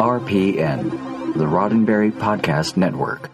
[0.00, 3.28] RPN, the Roddenberry Podcast Network.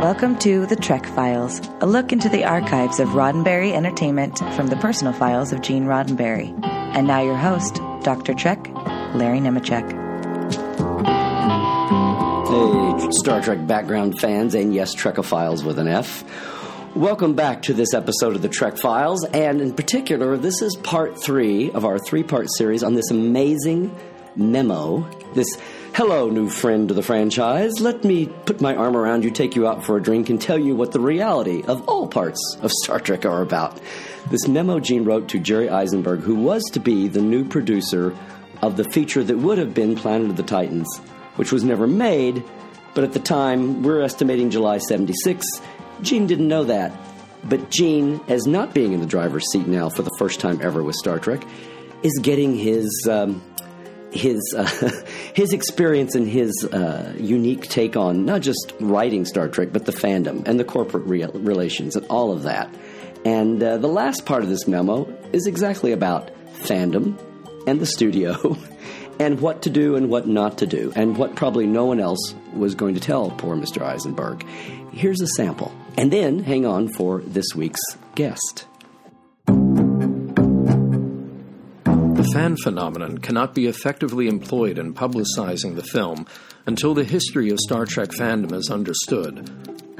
[0.00, 4.76] Welcome to The Trek Files, a look into the archives of Roddenberry Entertainment from the
[4.76, 6.58] personal files of Gene Roddenberry.
[6.64, 8.32] And now your host, Dr.
[8.32, 8.70] Trek,
[9.14, 9.97] Larry Nemecek.
[12.58, 16.24] Hey, Star Trek background fans, and yes, Trekophiles with an F.
[16.96, 21.22] Welcome back to this episode of the Trek Files, and in particular, this is part
[21.22, 23.94] three of our three part series on this amazing
[24.34, 25.46] memo, this
[25.94, 27.78] Hello, new friend to the franchise.
[27.78, 30.58] Let me put my arm around you, take you out for a drink, and tell
[30.58, 33.80] you what the reality of all parts of Star Trek are about.
[34.30, 38.16] This memo Gene wrote to Jerry Eisenberg, who was to be the new producer
[38.62, 40.98] of the feature that would have been Planet of the Titans,
[41.36, 42.42] which was never made,
[42.94, 45.46] but at the time, we're estimating July 76.
[46.02, 46.92] Gene didn't know that.
[47.44, 50.82] But Gene, as not being in the driver's seat now for the first time ever
[50.82, 51.44] with Star Trek,
[52.02, 53.42] is getting his um,
[54.10, 54.64] his uh,
[55.34, 59.92] his experience and his uh, unique take on not just writing Star Trek, but the
[59.92, 62.74] fandom and the corporate re- relations and all of that.
[63.24, 67.20] And uh, the last part of this memo is exactly about fandom
[67.66, 68.56] and the studio.
[69.18, 72.34] and what to do and what not to do, and what probably no one else
[72.54, 73.82] was going to tell poor Mr.
[73.82, 74.44] Eisenberg.
[74.92, 75.72] Here's a sample.
[75.96, 77.80] And then hang on for this week's
[78.14, 78.66] guest.
[82.18, 86.26] The fan phenomenon cannot be effectively employed in publicizing the film
[86.66, 89.48] until the history of Star Trek fandom is understood.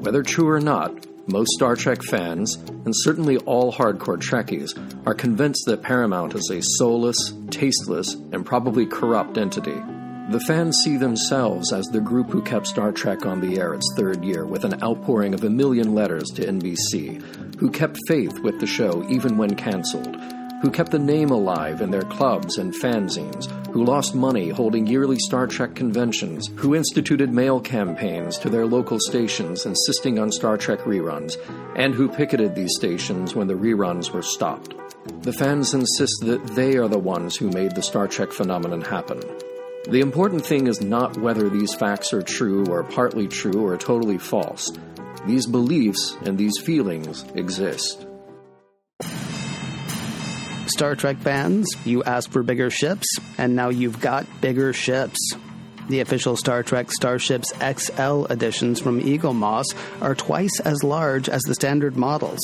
[0.00, 4.74] Whether true or not, most Star Trek fans, and certainly all hardcore Trekkies,
[5.06, 9.80] are convinced that Paramount is a soulless, tasteless, and probably corrupt entity.
[10.30, 13.94] The fans see themselves as the group who kept Star Trek on the air its
[13.96, 18.60] third year with an outpouring of a million letters to NBC, who kept faith with
[18.60, 20.16] the show even when canceled,
[20.60, 25.18] who kept the name alive in their clubs and fanzines, who lost money holding yearly
[25.18, 30.80] Star Trek conventions, who instituted mail campaigns to their local stations insisting on Star Trek
[30.80, 31.36] reruns,
[31.76, 34.74] and who picketed these stations when the reruns were stopped.
[35.22, 39.20] The fans insist that they are the ones who made the Star Trek phenomenon happen.
[39.90, 44.18] The important thing is not whether these facts are true or partly true or totally
[44.18, 44.70] false.
[45.26, 48.07] These beliefs and these feelings exist.
[50.68, 53.06] Star Trek fans, you asked for bigger ships,
[53.36, 55.18] and now you've got bigger ships.
[55.88, 61.54] The official Star Trek Starships XL editions from Eaglemoss are twice as large as the
[61.54, 62.40] standard models.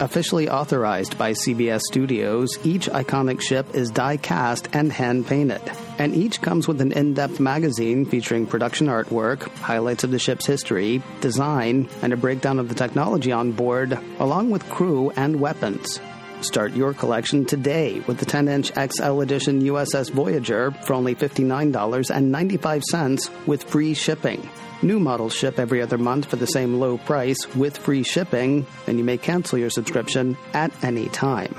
[0.00, 5.60] Officially authorized by CBS Studios, each iconic ship is die cast and hand painted.
[5.98, 10.46] And each comes with an in depth magazine featuring production artwork, highlights of the ship's
[10.46, 16.00] history, design, and a breakdown of the technology on board, along with crew and weapons.
[16.42, 23.46] Start your collection today with the 10 inch XL Edition USS Voyager for only $59.95
[23.46, 24.48] with free shipping.
[24.82, 28.96] New models ship every other month for the same low price with free shipping, and
[28.96, 31.54] you may cancel your subscription at any time.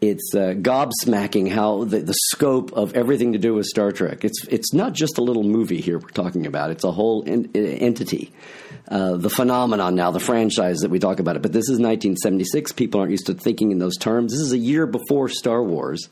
[0.08, 4.24] it's uh, gobsmacking how the, the scope of everything to do with Star Trek.
[4.24, 6.70] It's it's not just a little movie here we're talking about.
[6.70, 8.32] It's a whole en- entity.
[8.88, 11.42] Uh, the phenomenon now, the franchise that we talk about it.
[11.42, 12.72] But this is 1976.
[12.72, 14.32] People aren't used to thinking in those terms.
[14.32, 16.08] This is a year before Star Wars.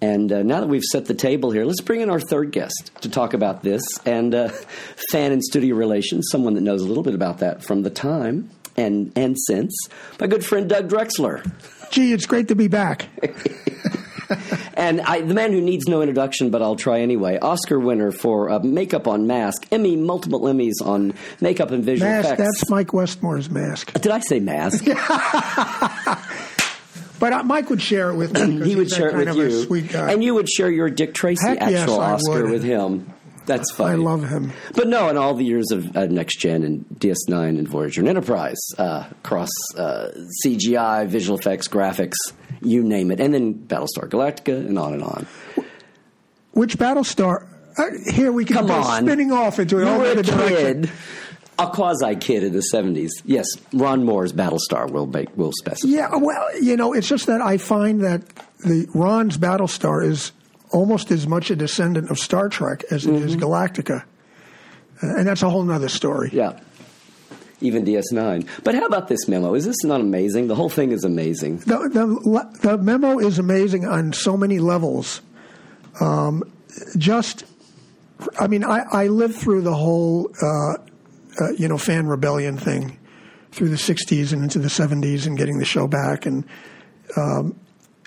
[0.00, 2.90] And uh, now that we've set the table here, let's bring in our third guest
[3.02, 4.48] to talk about this and uh,
[5.10, 8.50] fan and studio relations, someone that knows a little bit about that from the time
[8.76, 9.74] and, and since,
[10.20, 11.42] my good friend Doug Drexler.
[11.90, 13.08] Gee, it's great to be back.
[14.74, 17.38] and I, the man who needs no introduction, but I'll try anyway.
[17.38, 22.26] Oscar winner for uh, makeup on mask, Emmy, multiple Emmys on makeup and visual Mask.
[22.26, 22.42] effects.
[22.42, 23.92] That's Mike Westmore's mask.
[23.94, 24.86] Did I say mask?
[27.22, 28.68] But uh, Mike would share it with me.
[28.68, 32.00] he would share it with you, and you would share your Dick Tracy Heck actual
[32.00, 33.11] I Oscar with him.
[33.46, 33.92] That's fine.
[33.92, 34.52] I love him.
[34.74, 38.08] But no, in all the years of uh, Next Gen and DS9 and Voyager and
[38.08, 40.08] Enterprise, uh, across uh,
[40.44, 42.14] CGI, visual effects, graphics,
[42.60, 45.26] you name it, and then Battlestar Galactica, and on and on.
[46.52, 47.48] Which Battlestar?
[47.76, 50.90] Uh, here we can Come go on, spinning off into an were a kid,
[51.58, 53.10] a quasi kid in the '70s.
[53.24, 55.88] Yes, Ron Moore's Battlestar will make, will specify.
[55.88, 58.28] Yeah, well, you know, it's just that I find that
[58.58, 60.32] the Ron's Battlestar is
[60.72, 64.04] almost as much a descendant of Star Trek as it is Galactica,
[65.02, 66.28] Uh, and that's a whole other story.
[66.28, 66.36] Mm-hmm.
[66.36, 66.60] Yeah.
[67.60, 68.46] Even DS9.
[68.64, 69.54] But how about this memo?
[69.54, 70.48] Is this not amazing?
[70.48, 71.58] The whole thing is amazing.
[71.58, 75.20] The, the the memo is amazing on so many levels.
[76.00, 76.42] Um,
[76.96, 77.44] just,
[78.40, 80.74] I mean, I, I lived through the whole, uh,
[81.40, 82.98] uh, you know, fan rebellion thing
[83.52, 86.44] through the '60s and into the '70s, and getting the show back, and
[87.16, 87.54] um,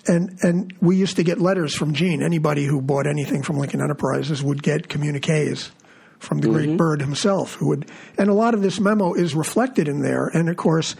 [0.07, 2.21] and and we used to get letters from Gene.
[2.21, 5.71] Anybody who bought anything from Lincoln Enterprises would get communiques
[6.19, 9.87] from the great Bird himself, who would, and a lot of this memo is reflected
[9.87, 10.95] in there, and of course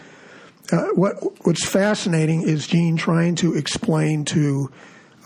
[0.72, 1.14] uh, what
[1.46, 4.70] what's fascinating is Gene trying to explain to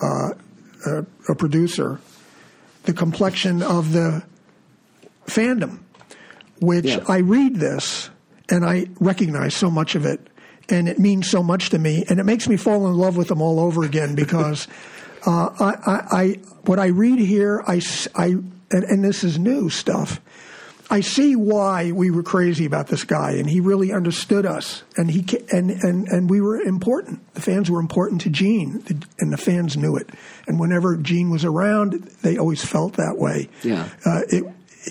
[0.03, 0.31] uh,
[0.87, 2.00] a, a producer
[2.85, 4.23] the complexion of the
[5.27, 5.81] fandom,
[6.61, 7.05] which Yeah.
[7.09, 8.11] I read this
[8.49, 10.21] and I recognize so much of it,
[10.70, 13.28] and it means so much to me, and it makes me fall in love with
[13.28, 14.69] them all over again because
[15.26, 16.26] uh, I, I, I
[16.64, 17.81] what I read here, I,
[18.14, 18.26] I-
[18.72, 20.20] and, and this is new stuff.
[20.93, 25.08] I see why we were crazy about this guy, and he really understood us, and
[25.08, 27.32] he and and and we were important.
[27.34, 28.82] The fans were important to Gene,
[29.20, 30.11] and the fans knew it.
[30.49, 33.49] And whenever Gene was around, they always felt that way.
[33.62, 33.88] Yeah.
[34.05, 34.44] Uh, it,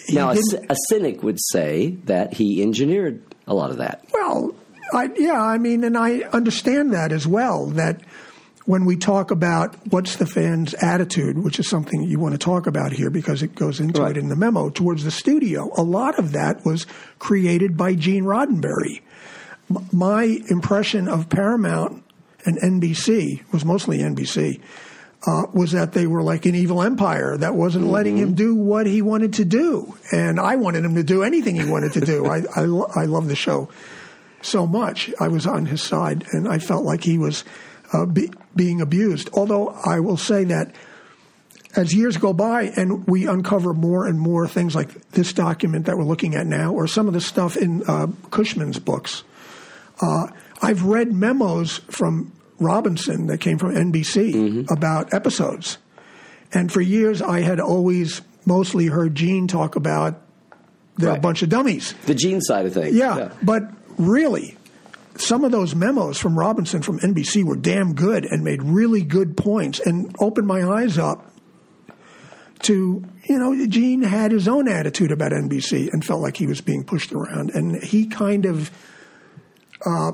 [0.09, 0.37] Now, a,
[0.69, 4.05] a cynic would say that he engineered a lot of that.
[4.13, 4.55] Well,
[4.93, 7.67] I, yeah, I mean, and I understand that as well.
[7.67, 8.01] That
[8.65, 12.67] when we talk about what's the fans' attitude, which is something you want to talk
[12.67, 14.11] about here because it goes into Right.
[14.15, 16.85] it in the memo towards the studio, a lot of that was
[17.17, 19.01] created by Gene Roddenberry.
[19.69, 22.03] M- My impression of Paramount
[22.45, 24.59] and NBC was mostly NBC.
[25.27, 28.85] Uh, was that they were like an evil empire that wasn't letting him do what
[28.87, 32.25] he wanted to do, and I wanted him to do anything he wanted to do.
[32.25, 33.67] I I, lo- I love the show
[34.41, 35.11] so much.
[35.19, 37.43] I was on his side, and I felt like he was
[37.93, 39.29] uh, be, being abused.
[39.33, 40.75] Although I will say that
[41.75, 45.97] as years go by and we uncover more and more things like this document that
[45.97, 49.23] we're looking at now, or some of the stuff in uh, Cushman's books,
[50.01, 50.27] uh,
[50.61, 55.77] I've read memos from Robinson that came from NBC about episodes.
[56.51, 60.21] And for years, I had always mostly heard Gene talk about
[60.97, 61.93] they're a bunch of dummies.
[62.07, 62.93] The gene side of things.
[62.93, 63.63] Yeah, but
[63.99, 64.57] really,
[65.15, 69.37] some of those memos from Robinson from NBC were damn good and made really good
[69.37, 71.31] points and opened my eyes up
[72.61, 76.61] to, you know, Gene had his own attitude about NBC and felt like he was
[76.61, 77.51] being pushed around.
[77.51, 78.71] And he kind of,
[79.85, 80.13] uh,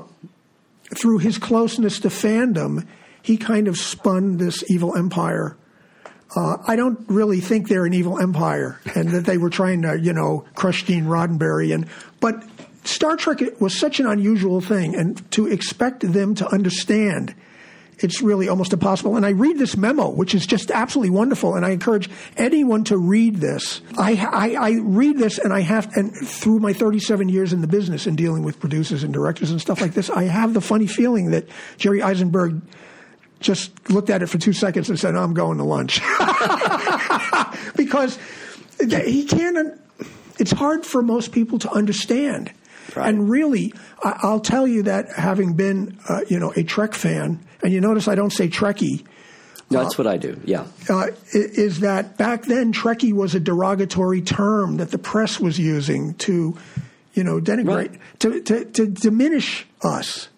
[0.94, 2.86] through his closeness to fandom,
[3.22, 5.56] he kind of spun this evil empire.
[6.36, 9.98] Uh, I don't really think they're an evil empire, and that they were trying to,
[9.98, 11.72] you know, crush Gene Roddenberry.
[11.74, 11.86] And
[12.20, 12.44] but
[12.86, 17.34] Star Trek was such an unusual thing, and to expect them to understand,
[17.98, 19.16] it's really almost impossible.
[19.16, 22.98] And I read this memo, which is just absolutely wonderful, and I encourage anyone to
[22.98, 23.80] read this.
[23.96, 27.66] I, I, I read this, and I have, and through my 37 years in the
[27.66, 30.86] business and dealing with producers and directors and stuff like this, I have the funny
[30.86, 32.60] feeling that Jerry Eisenberg
[33.40, 36.00] just looked at it for two seconds and said, "I'm going to lunch,"
[37.76, 38.18] because
[38.80, 39.78] he can't.
[40.38, 42.50] It's hard for most people to understand.
[42.96, 43.08] Right.
[43.08, 43.72] And really,
[44.02, 47.80] I, I'll tell you that having been, uh, you know, a Trek fan, and you
[47.80, 49.04] notice I don't say Trekkie,
[49.70, 50.40] No, that's what I do.
[50.44, 50.66] Yeah.
[50.88, 56.14] uh, is that back then Trekkie was a derogatory term that the press was using
[56.14, 56.56] to,
[57.14, 58.00] you know, denigrate, Right.
[58.20, 60.28] to, to, to diminish us.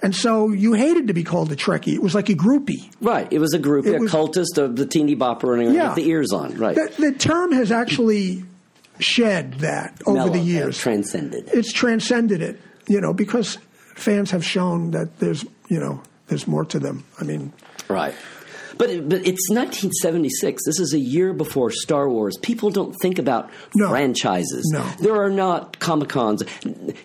[0.00, 1.92] And so you hated to be called a Trekkie.
[1.94, 2.88] It was like a groupie.
[3.00, 3.26] Right.
[3.32, 5.86] It was a groupie, It a was- cultist of the teeny bopper running around Yeah.
[5.88, 6.56] with the ears on.
[6.56, 6.76] Right.
[6.76, 8.44] The, the term has actually
[8.98, 10.78] shed that over Mellow, the years.
[10.78, 11.48] transcended.
[11.52, 13.58] it's transcended it, you know, because
[13.94, 17.04] fans have shown that there's, you know, there's more to them.
[17.20, 17.52] I mean,
[17.88, 18.14] Right.
[18.76, 20.62] But, but it's 1976.
[20.64, 22.36] This is a year before Star Wars.
[22.42, 23.88] People don't think about No.
[23.88, 24.70] franchises.
[24.72, 24.88] No.
[25.00, 26.44] There are not Comic Cons.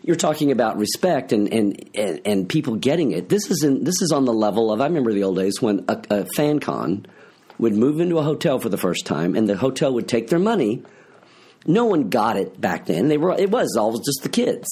[0.03, 3.29] You're talking about respect and, and, and, and people getting it.
[3.29, 5.83] This is in, this is on the level of I remember the old days when
[5.88, 7.07] a, a fan con
[7.57, 10.39] would move into a hotel for the first time, and the hotel would take their
[10.39, 10.83] money.
[11.65, 13.08] No one got it back then.
[13.08, 14.67] They were it was all just the kids.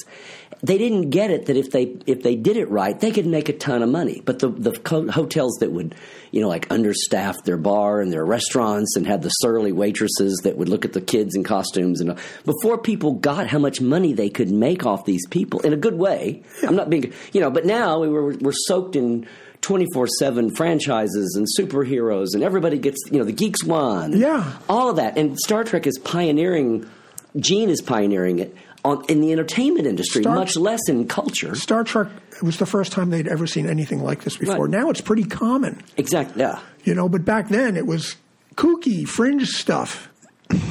[0.64, 3.50] They didn't get it that if they if they did it right, they could make
[3.50, 4.22] a ton of money.
[4.24, 5.96] But the the co- hotels that would
[6.32, 10.58] you know like understaff their bar and their restaurants and had the surly waitresses that
[10.58, 14.30] would look at the kids in costumes and before people got how much money they
[14.30, 16.44] could make off these people in a good way.
[16.64, 19.28] I'm not being you know, but now we were we're soaked in
[19.62, 24.18] 24 7 franchises and superheroes, and everybody gets, you know, the Geeks Won.
[24.18, 24.58] Yeah.
[24.68, 25.18] All of that.
[25.18, 26.90] And Star Trek is pioneering,
[27.38, 31.56] Gene is pioneering it on, in the entertainment industry, Star- much less in culture.
[31.56, 34.66] Star Trek it was the first time they'd ever seen anything like this before.
[34.66, 34.72] Right.
[34.72, 36.42] Now it's pretty common, Exactly.
[36.42, 36.60] Yeah.
[36.84, 38.16] you know, but back then it was
[38.56, 40.10] kooky, fringe stuff.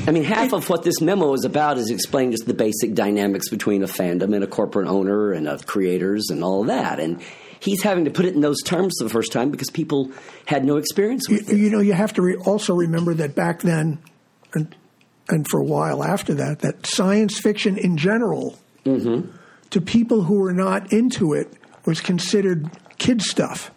[0.06, 3.48] I mean, half of what this memo is about is explaining just the basic dynamics
[3.48, 6.98] between a fandom and a corporate owner and of creators and all of that.
[6.98, 7.22] And
[7.60, 10.10] he's having to put it in those terms for the first time because people
[10.46, 11.60] had no experience with You, it.
[11.60, 13.98] you know, you have to re- also remember that back then,
[14.54, 14.74] and
[15.28, 19.30] and for a while after that, that science fiction in general, mm-hmm.
[19.70, 21.52] to people who were not into it,
[21.86, 23.70] was considered kid stuff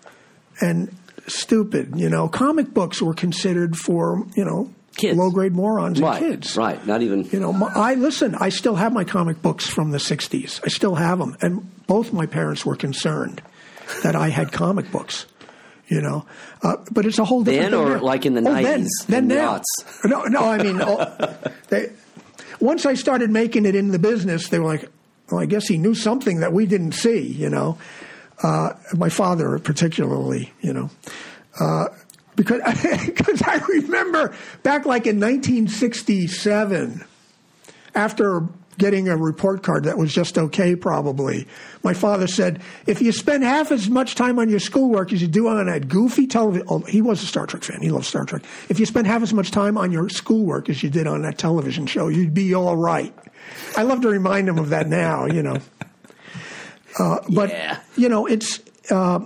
[0.62, 0.90] and
[1.28, 1.94] stupid.
[1.96, 5.18] You know, comic books were considered for you know Kids.
[5.18, 6.20] low grade morons and Right.
[6.20, 6.56] kids.
[6.56, 6.86] Right.
[6.88, 7.24] Not even.
[7.32, 8.36] You know, my, I listen.
[8.36, 10.60] I still have my comic books from the '60s.
[10.64, 13.42] I still have them, and both my parents were concerned
[14.04, 15.26] that I had comic books.
[15.88, 16.26] You know,
[16.64, 18.04] uh, but it's a whole different Then thing or now.
[18.04, 19.62] like in the Oh, then, 90s, then now.
[20.06, 20.40] No, no.
[20.50, 21.36] I mean, oh,
[21.68, 21.92] they,
[22.60, 24.90] once I started making it in the business, they were like,
[25.30, 27.78] "Well, I guess he knew something that we didn't see." You know,
[28.42, 30.54] uh, my father particularly.
[30.62, 30.90] You know.
[31.60, 31.88] Uh,
[32.36, 32.62] because
[33.06, 37.04] because I remember back like in 1967,
[37.94, 41.48] after getting a report card that was just okay, probably,
[41.84, 45.28] my father said, if you spend half as much time on your schoolwork as you
[45.28, 48.26] do on that goofy television, oh, he was a Star Trek fan, he loved Star
[48.26, 48.44] Trek.
[48.70, 51.38] If you spend half as much time on your schoolwork as you did on that
[51.38, 53.14] television show, you'd be all right.
[53.78, 55.58] I love to remind him of that now, you know.
[57.00, 57.80] Uh, but, Yeah.
[57.98, 58.60] you know, it's.
[58.92, 59.22] Uh,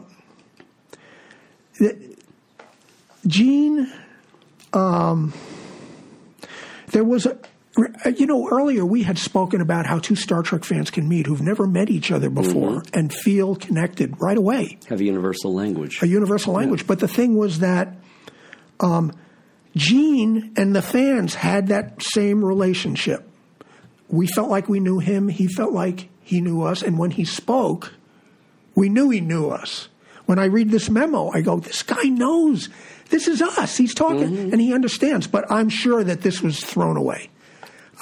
[3.25, 3.91] Gene,
[4.73, 5.33] um,
[6.91, 7.37] there was a,
[7.77, 11.27] Uh, you know, earlier we had spoken about how two Star Trek fans can meet
[11.27, 12.99] who've never met each other before mm-hmm.
[12.99, 16.01] and feel connected right away, Have a universal language.
[16.01, 16.87] a universal language.
[16.87, 17.95] But the thing was that
[18.79, 19.11] um,
[19.75, 23.29] Gene and the fans had that same relationship.
[24.09, 27.25] We felt like we knew him, he felt like he knew us, and when he
[27.25, 27.93] spoke,
[28.73, 29.89] we knew he knew us.
[30.25, 32.69] When I read this memo, I go, this guy knows.
[33.09, 33.77] This is us.
[33.77, 34.51] He's talking mm-hmm.
[34.51, 37.29] and he understands, but I'm sure that this was thrown away.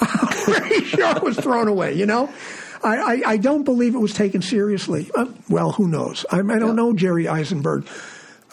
[0.00, 2.32] I'm pretty sure it was thrown away, you know?
[2.84, 5.10] I, I, I don't believe it was taken seriously.
[5.14, 6.26] Uh, well, who knows?
[6.30, 7.88] I, I don't know Jerry Eisenberg.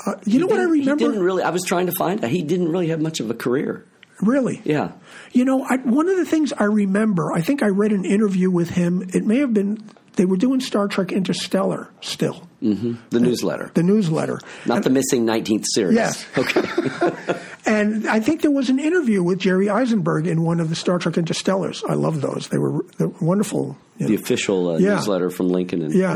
[0.05, 1.05] Uh, you know what I remember?
[1.05, 1.43] He didn't really.
[1.43, 2.29] I was trying to find out.
[2.29, 3.85] He didn't really have much of a career.
[4.21, 4.61] Really?
[4.63, 4.91] Yeah.
[5.31, 8.49] You know, I, one of the things I remember, I think I read an interview
[8.49, 9.09] with him.
[9.13, 9.83] It may have been,
[10.13, 14.39] they were doing Star Trek Interstellar still, The newsletter, the newsletter.
[14.65, 15.95] not the missing nineteenth series.
[15.95, 16.25] Yes.
[16.37, 17.39] Okay.
[17.65, 20.99] And I think there was an interview with Jerry Eisenberg in one of the Star
[20.99, 21.81] Trek Interstellars.
[21.89, 22.49] I love those.
[22.49, 23.77] They were, they were wonderful.
[23.99, 24.15] the know.
[24.15, 24.95] official uh, Yeah.
[24.95, 26.13] newsletter from Lincoln and yeah.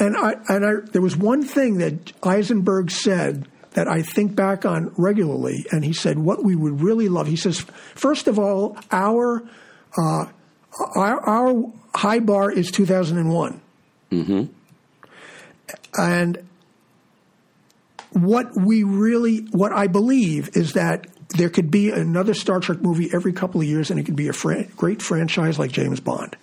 [0.00, 4.66] And I and I there was one thing that Eisenberg said that I think back
[4.66, 7.28] on regularly, and he said what we would really love.
[7.28, 7.60] He says,
[7.94, 9.44] first of all, our
[9.96, 10.24] uh,
[10.78, 13.60] our, our high bar is two thousand and one,
[14.10, 14.44] mm-hmm.
[15.98, 16.48] and
[18.12, 21.06] what we really what I believe is that.
[21.36, 24.28] There could be another Star Trek movie every couple of years, and it could be
[24.28, 26.34] a fran- great franchise like James Bond.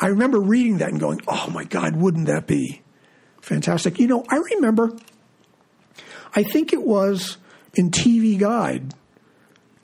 [0.00, 2.80] I remember reading that and going, "Oh my God, wouldn't that be
[3.42, 4.96] fantastic?" You know, I remember.
[6.34, 7.36] I think it was
[7.74, 8.94] in TV Guide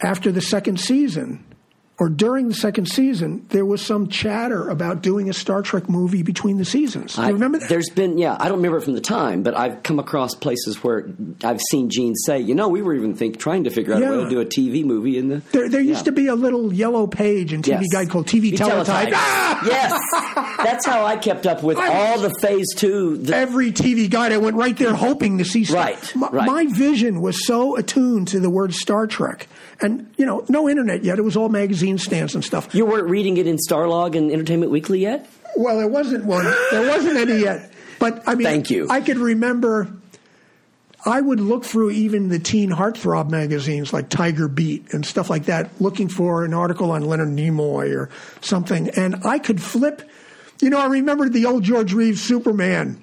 [0.00, 1.44] after the second season,
[2.00, 6.22] or during the second season, there was some chatter about doing a Star Trek movie
[6.22, 7.16] between the seasons.
[7.16, 7.68] Do you I- remember that?
[7.68, 10.82] There's been, yeah, I don't remember it from the time, but I've come across places
[10.84, 11.08] where
[11.42, 14.08] I've seen Gene say, you know, we were even think trying to figure out yeah.
[14.08, 14.24] a way Yeah.
[14.24, 15.42] to do a TV movie in the.
[15.52, 17.86] There, there used to be a little yellow page in TV Yes.
[17.92, 19.10] Guide called TV Teletype.
[19.14, 19.62] Ah!
[19.66, 19.92] yes,
[20.64, 23.16] that's how I kept up with all the Phase Two.
[23.16, 24.32] The, every TV guide.
[24.32, 25.76] I went right there hoping to see stuff.
[25.76, 26.46] Right, My, right.
[26.46, 29.48] my vision was so attuned to the word Star Trek.
[29.80, 31.18] And, you know, no internet yet.
[31.18, 32.74] It was all magazine stands and stuff.
[32.74, 35.28] you weren't reading it in Starlog and Entertainment Weekly yet.
[35.56, 36.44] Well, there wasn't one.
[36.70, 37.72] There wasn't any yet.
[37.98, 38.88] But, I mean, Thank you.
[38.90, 39.88] I could remember.
[41.06, 45.44] I would look through even the teen heartthrob magazines like Tiger Beat and stuff like
[45.44, 48.90] that, looking for an article on Leonard Nimoy or something.
[48.90, 50.02] And I could flip.
[50.60, 53.00] You know, I remembered the old George Reeves Superman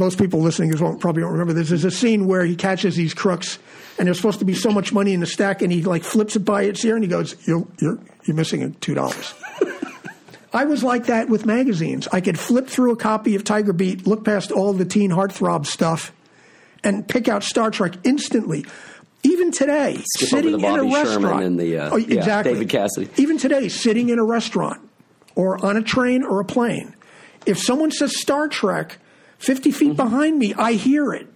[0.00, 1.68] most people listening won't probably don't remember this.
[1.68, 3.58] There's a scene where he catches these crooks,
[4.00, 6.34] and there's supposed to be so much money in the stack, and he like flips
[6.34, 9.34] it by its ear, and he goes, "You're you're you're missing two dollars."
[10.52, 12.08] I was like that with magazines.
[12.10, 15.66] I could flip through a copy of Tiger Beat, look past all the teen heartthrob
[15.66, 16.12] stuff,
[16.82, 18.64] and pick out Star Trek instantly.
[19.22, 22.16] Even today, Skip sitting over the Bobby in a restaurant, and the, uh, oh, yeah,
[22.16, 23.10] exactly, David Cassidy.
[23.18, 24.80] Even today, sitting in a restaurant
[25.36, 26.96] or on a train or a plane,
[27.44, 28.96] if someone says Star Trek
[29.38, 29.96] 50 feet Mm-hmm.
[29.96, 31.26] behind me, I hear it.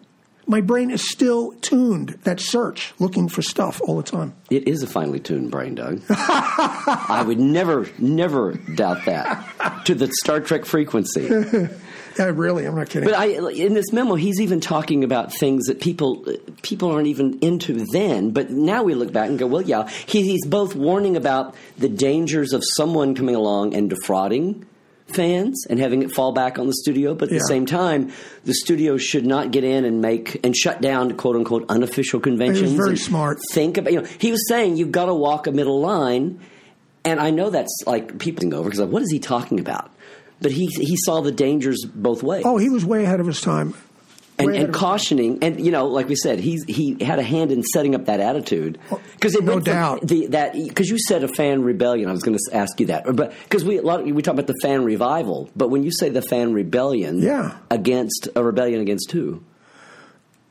[0.46, 2.18] My brain is still tuned.
[2.24, 4.34] That search, looking for stuff all the time.
[4.50, 6.02] It is a finely tuned brain, Doug.
[6.10, 11.28] I would never, never doubt that to the Star Trek frequency.
[12.18, 13.08] I really, I'm not kidding.
[13.08, 16.24] But I, in this memo, he's even talking about things that people
[16.62, 18.30] people aren't even into then.
[18.30, 21.88] But now we look back and go, well, yeah, he, he's both warning about the
[21.88, 24.64] dangers of someone coming along and defrauding
[25.06, 27.14] fans and having it fall back on the studio.
[27.14, 28.12] But at the same time,
[28.44, 32.72] the studio should not get in and make and shut down quote unquote unofficial conventions.
[32.72, 33.38] very smart.
[33.52, 36.40] Think about you know he was saying you've got to walk a middle line,
[37.04, 39.90] and I know that's like people over because like, what is he talking about?
[40.40, 43.40] But he he saw the dangers both ways oh, he was way ahead of his
[43.40, 43.74] time.
[44.38, 47.62] And, and cautioning, and you know, like we said, he's he had a hand in
[47.62, 48.78] setting up that attitude
[49.12, 50.00] because no doubt.
[50.06, 52.08] the, that because you said a fan rebellion.
[52.08, 54.46] I was going to ask you that, but because we a lot we talk about
[54.48, 57.56] the fan revival, but when you say the fan rebellion, Yeah.
[57.70, 59.42] against a rebellion against who?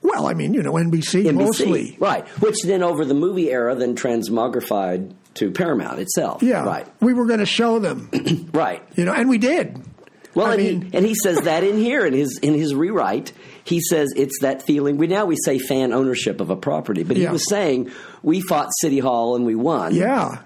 [0.01, 1.97] Well, I mean, you know, NBC, NBC, mostly.
[1.99, 2.27] right?
[2.41, 7.25] Which then over the movie era then transmogrified to Paramount itself, Yeah, right, We were
[7.25, 8.09] going to show them,
[8.53, 8.83] right.
[8.95, 9.81] you know, and we did.
[10.35, 12.73] Well, I and, mean- he, and he says that in here in his in his
[12.75, 13.31] rewrite.
[13.65, 14.97] He says it's that feeling.
[14.97, 17.31] We now we say fan ownership of a property, but he Yeah.
[17.31, 17.91] was saying
[18.21, 19.95] we fought City Hall and we won.
[19.95, 20.39] Yeah.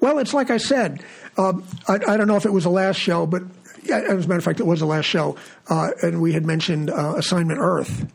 [0.00, 1.02] Well, it's like I said.
[1.36, 3.42] Um, I, I don't know if it was the last show, but
[3.90, 5.36] as a matter of fact, it was the last show,
[5.68, 8.06] uh, and we had mentioned uh, Assignment Earth,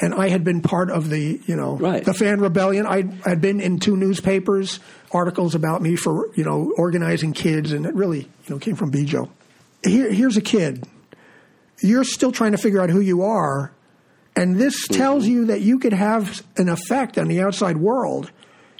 [0.00, 2.04] and I had been part of the, you know, Right.
[2.04, 2.86] the fan rebellion.
[2.86, 4.78] I had been in two newspapers,
[5.10, 8.92] articles about me for, you know, organizing kids, and it really, you know, came from
[8.92, 9.28] Bjo.
[9.84, 10.86] Here, here's a kid.
[11.82, 13.72] You're still trying to figure out who you are,
[14.36, 18.30] and this tells you that you could have an effect on the outside world.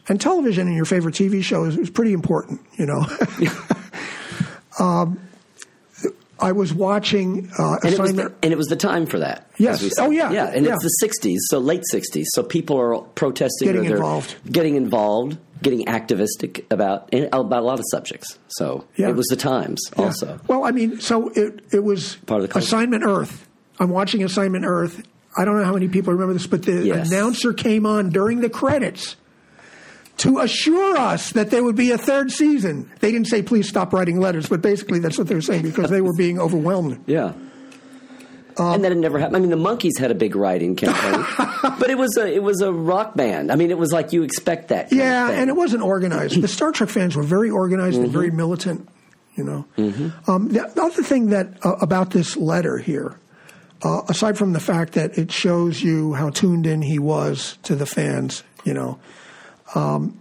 [0.08, 3.06] And television and your favorite TV show is, is pretty important, you know.
[4.78, 5.18] um,
[6.40, 8.40] I was watching uh, And it, was assignment.
[8.40, 9.48] the, and it was the time for that.
[9.56, 9.76] Yes.
[9.76, 10.06] as we said.
[10.06, 10.30] Oh, yeah.
[10.32, 10.46] yeah.
[10.52, 10.74] And Yeah.
[10.74, 12.24] it's the '60s, so late '60s.
[12.34, 14.34] So people are protesting, Getting involved.
[14.50, 18.38] getting involved, getting activistic about about a lot of subjects.
[18.48, 19.08] So Yeah.
[19.08, 20.04] it was the times Yeah.
[20.04, 20.40] also.
[20.48, 22.66] Well, I mean, so it it was Part of the culture.
[22.66, 23.48] Assignment Earth.
[23.78, 25.02] I'm watching Assignment Earth.
[25.36, 27.10] I don't know how many people remember this, but the Yes.
[27.10, 29.16] announcer came on during the credits
[30.18, 32.88] to assure us that there would be a third season.
[33.00, 35.90] They didn't say please stop writing letters, but basically that's what they were saying because
[35.90, 37.00] they were being overwhelmed.
[37.06, 37.32] Yeah.
[38.56, 39.36] Um, and that had never happened.
[39.36, 41.26] I mean, the Monkees had a big writing campaign,
[41.80, 43.50] but it was a it was a rock band.
[43.50, 44.92] I mean, it was like you expect that.
[44.92, 46.40] Yeah, and it wasn't organized.
[46.40, 48.12] the Star Trek fans were very organized and Mm-hmm.
[48.16, 48.88] very militant.
[49.34, 49.64] You know,
[50.28, 53.16] um, the other thing that uh, about this letter here,
[53.84, 57.76] uh, aside from the fact that it shows you how tuned in he was to
[57.76, 58.98] the fans, you know,
[59.74, 60.18] um,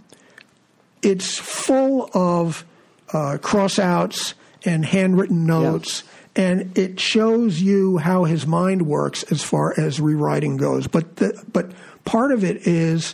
[1.01, 2.65] it's full of
[3.13, 4.33] uh, crossouts
[4.65, 6.03] and handwritten notes.
[6.35, 10.87] And it shows you how his mind works as far as rewriting goes.
[10.87, 11.71] But the, but
[12.05, 13.13] part of it is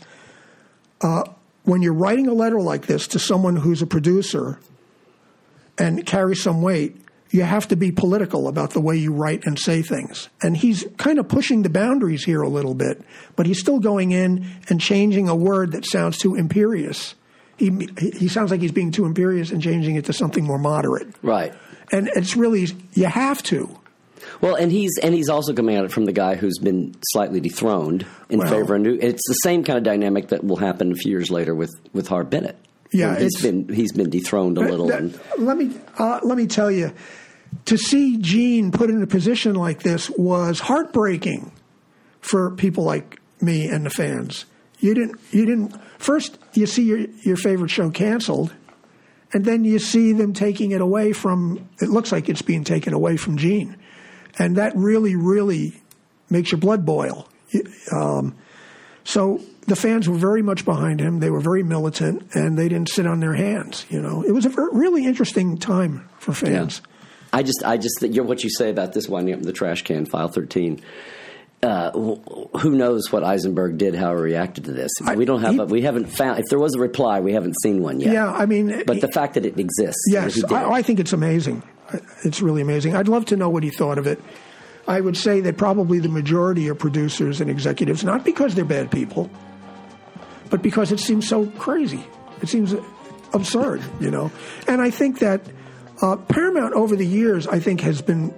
[1.69, 4.59] when you're writing a letter like this to someone who's a producer
[5.77, 6.97] and carries some weight,
[7.31, 10.29] you have to be political about the way you write and say things.
[10.41, 13.01] And he's kind of pushing the boundaries here a little bit,
[13.35, 17.15] but he's still going in and changing a word that sounds too imperious.
[17.57, 17.87] He,
[18.17, 21.07] he sounds like he's being too imperious and changing it to something more moderate.
[21.21, 21.53] right.
[21.91, 23.75] And it's really, you have to.
[24.41, 27.39] Well, and he's and he's also coming at it from the guy who's been slightly
[27.39, 28.93] dethroned in Well- favor of new.
[29.01, 32.07] It's the same kind of dynamic that will happen a few years later with with
[32.07, 32.57] Harve Bennett.
[32.91, 34.87] Yeah, he's it's- been he's been dethroned a little.
[34.87, 36.91] That- and, let me uh, let me tell you,
[37.65, 41.51] to see Gene put in a position like this was heartbreaking
[42.21, 44.45] for people like me and the fans.
[44.79, 48.53] You didn't you didn't first you see your your favorite show canceled,
[49.33, 51.69] and then you see them taking it away from.
[51.81, 53.75] It looks like it's being taken away from Gene,
[54.39, 55.73] and that really really
[56.29, 57.27] makes your blood boil.
[57.91, 58.35] Um,
[59.03, 61.19] so the fans were very much behind him.
[61.19, 63.85] They were very militant, and they didn't sit on their hands.
[63.89, 66.81] You know, it was a really interesting time for fans.
[67.31, 70.05] I just, I just, what you say about this winding up in the trash can,
[70.05, 70.81] file 13.
[71.61, 74.91] Uh, who knows what Eisenberg did, how he reacted to this?
[75.05, 76.39] I- we don't have, he- a, we haven't found.
[76.39, 78.13] If there was a reply, we haven't seen one yet.
[78.13, 80.69] Yeah, I mean, but the fact that it exists, yes, I.
[80.71, 81.61] I think it's amazing.
[82.23, 82.95] It's really amazing.
[82.95, 84.21] I'd love to know what he thought of it.
[84.87, 88.89] I would say that probably the majority of producers and executives, not because they're bad
[88.89, 89.29] people,
[90.49, 92.03] but because it seems so crazy.
[92.41, 92.73] It seems
[93.33, 94.31] absurd, you know.
[94.67, 95.41] And I think that
[96.01, 98.33] uh, Paramount over the years, I think, has been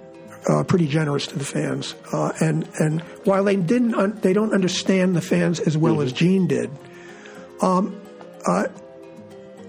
[0.48, 1.94] uh, pretty generous to the fans.
[2.12, 6.12] Uh, and and while they didn't, un- they don't understand the fans as well as
[6.12, 6.70] Gene did.
[7.60, 8.00] Um,
[8.46, 8.66] uh,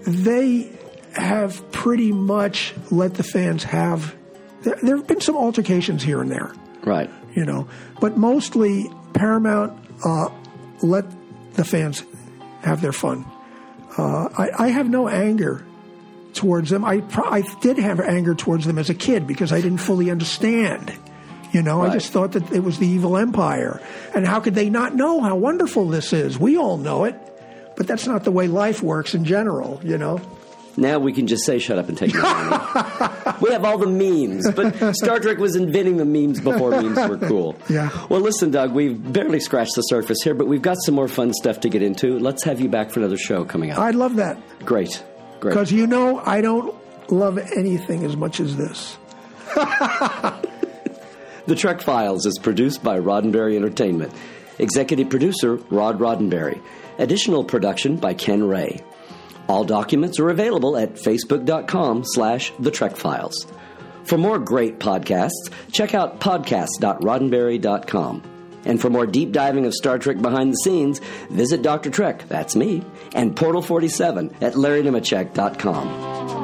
[0.06, 0.70] they
[1.14, 4.14] have pretty much let the fans have.
[4.62, 6.52] There, there have been some altercations here and there,
[6.84, 7.08] Right.
[7.34, 7.68] you know,
[8.00, 9.72] but mostly Paramount
[10.04, 10.28] uh,
[10.82, 11.04] let
[11.54, 12.02] the fans
[12.64, 13.24] have their fun.
[13.96, 15.64] Uh, I, I have no anger
[16.32, 16.84] towards them.
[16.84, 20.92] I I did have anger towards them as a kid because I didn't fully understand.
[21.52, 23.80] You know, I just thought that it was the evil empire,
[24.12, 26.36] and how could they not know how wonderful this is?
[26.36, 27.14] We all know it,
[27.76, 29.80] but that's not the way life works in general.
[29.84, 30.20] You know.
[30.76, 33.36] Now we can just say shut up and take my money.
[33.40, 37.18] we have all the memes, but Star Trek was inventing the memes before memes were
[37.18, 37.56] cool.
[37.68, 37.90] Yeah.
[38.08, 41.32] Well, listen, Doug, we've barely scratched the surface here, but we've got some more fun
[41.32, 42.18] stuff to get into.
[42.18, 43.78] Let's have you back for another show coming up.
[43.78, 45.02] I'd love that Great.
[45.40, 45.50] Great.
[45.52, 46.74] because you know I don't
[47.10, 48.96] love anything as much as this.
[51.46, 54.14] The Trek Files is produced by Roddenberry Entertainment.
[54.58, 56.58] Executive producer Rod Roddenberry.
[56.98, 58.80] Additional production by Ken Ray.
[59.48, 63.46] All documents are available at facebook.com slash the Trek Files.
[64.04, 68.22] For more great podcasts, check out podcast.roddenberry.com.
[68.66, 71.90] And for more deep diving of Star Trek behind the scenes, visit Dr.
[71.90, 72.82] Trek, that's me,
[73.14, 76.43] and Portal 47 at larrynemecek.com.